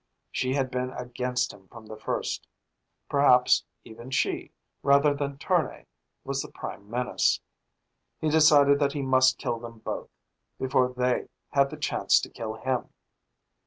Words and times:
She 0.31 0.55
had 0.55 0.71
been 0.71 0.89
against 0.93 1.53
him 1.53 1.67
from 1.67 1.85
the 1.85 1.95
first. 1.95 2.47
Perhaps 3.07 3.65
even 3.83 4.09
she, 4.09 4.51
rather 4.81 5.13
than 5.13 5.37
Tournay, 5.37 5.85
was 6.23 6.41
the 6.41 6.49
prime 6.49 6.89
menace. 6.89 7.39
He 8.19 8.27
decided 8.29 8.79
that 8.79 8.93
he 8.93 9.03
must 9.03 9.37
kill 9.37 9.59
them 9.59 9.77
both, 9.77 10.09
before 10.57 10.89
they 10.89 11.27
had 11.51 11.69
the 11.69 11.77
chance 11.77 12.19
to 12.21 12.31
kill 12.31 12.55
him. 12.55 12.89